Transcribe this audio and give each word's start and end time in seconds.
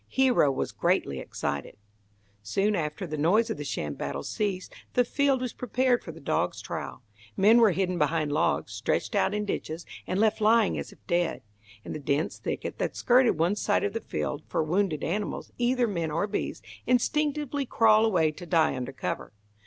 Hero 0.07 0.51
was 0.51 0.71
greatly 0.71 1.19
excited. 1.19 1.77
Soon 2.41 2.75
after 2.75 3.05
the 3.05 3.19
noise 3.19 3.51
of 3.51 3.57
the 3.57 3.63
sham 3.63 3.93
battle 3.93 4.23
ceased, 4.23 4.73
the 4.95 5.05
field 5.05 5.41
was 5.41 5.53
prepared 5.53 6.03
for 6.03 6.11
the 6.11 6.19
dog's 6.19 6.59
trial. 6.59 7.03
Men 7.37 7.59
were 7.59 7.69
hidden 7.69 7.99
behind 7.99 8.31
logs, 8.31 8.73
stretched 8.73 9.13
out 9.13 9.35
in 9.35 9.45
ditches, 9.45 9.85
and 10.07 10.19
left 10.19 10.41
lying 10.41 10.75
as 10.79 10.91
if 10.91 11.05
dead, 11.05 11.43
in 11.85 11.93
the 11.93 11.99
dense 11.99 12.39
thicket 12.39 12.79
that 12.79 12.95
skirted 12.95 13.37
one 13.37 13.55
side 13.55 13.83
of 13.83 13.93
the 13.93 14.01
field, 14.01 14.41
for 14.47 14.63
wounded 14.63 15.03
animals, 15.03 15.51
either 15.59 15.85
men 15.85 16.09
or 16.09 16.25
beasts, 16.25 16.65
instinctively 16.87 17.67
crawl 17.67 18.03
away 18.03 18.31
to 18.31 18.47
die 18.47 18.75
under 18.75 18.91
cover. 18.93 19.33